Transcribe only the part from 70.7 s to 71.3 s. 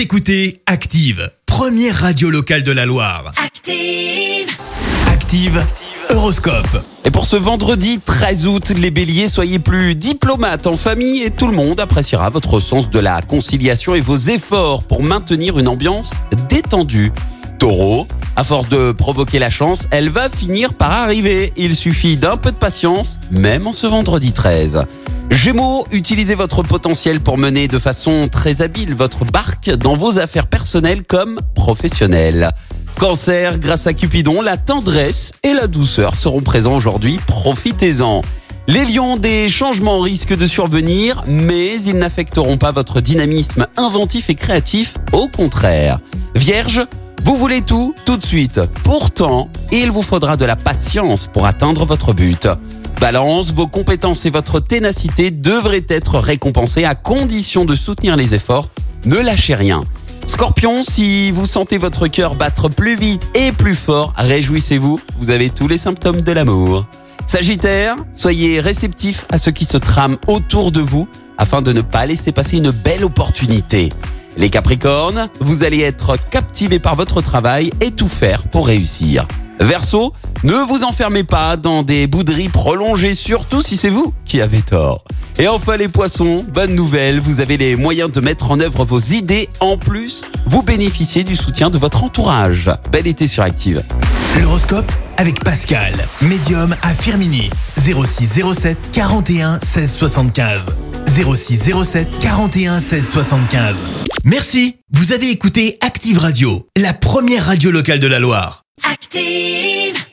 de vous